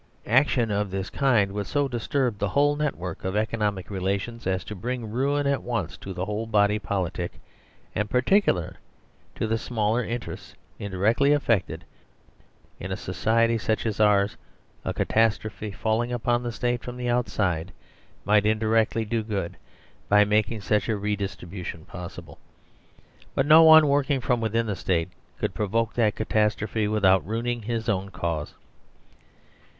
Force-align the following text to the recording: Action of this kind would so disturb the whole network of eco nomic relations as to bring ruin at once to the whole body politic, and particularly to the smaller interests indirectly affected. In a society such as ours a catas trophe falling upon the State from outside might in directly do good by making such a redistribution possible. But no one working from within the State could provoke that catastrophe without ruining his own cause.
Action 0.25 0.71
of 0.71 0.89
this 0.89 1.11
kind 1.11 1.51
would 1.51 1.67
so 1.67 1.87
disturb 1.87 2.39
the 2.39 2.49
whole 2.49 2.75
network 2.75 3.23
of 3.23 3.37
eco 3.37 3.55
nomic 3.57 3.91
relations 3.91 4.47
as 4.47 4.63
to 4.63 4.73
bring 4.73 5.07
ruin 5.11 5.45
at 5.45 5.61
once 5.61 5.95
to 5.97 6.11
the 6.11 6.25
whole 6.25 6.47
body 6.47 6.79
politic, 6.79 7.39
and 7.93 8.09
particularly 8.09 8.77
to 9.35 9.45
the 9.45 9.59
smaller 9.59 10.03
interests 10.03 10.55
indirectly 10.79 11.33
affected. 11.33 11.85
In 12.79 12.91
a 12.91 12.97
society 12.97 13.59
such 13.59 13.85
as 13.85 13.99
ours 13.99 14.37
a 14.83 14.91
catas 14.91 15.37
trophe 15.37 15.69
falling 15.71 16.11
upon 16.11 16.41
the 16.41 16.51
State 16.51 16.81
from 16.83 16.99
outside 17.05 17.71
might 18.25 18.47
in 18.47 18.57
directly 18.57 19.05
do 19.05 19.21
good 19.21 19.55
by 20.09 20.25
making 20.25 20.61
such 20.61 20.89
a 20.89 20.97
redistribution 20.97 21.85
possible. 21.85 22.39
But 23.35 23.45
no 23.45 23.61
one 23.61 23.87
working 23.87 24.19
from 24.19 24.41
within 24.41 24.65
the 24.65 24.75
State 24.75 25.09
could 25.37 25.53
provoke 25.53 25.93
that 25.93 26.15
catastrophe 26.15 26.87
without 26.87 27.23
ruining 27.23 27.61
his 27.61 27.87
own 27.87 28.09
cause. 28.09 28.55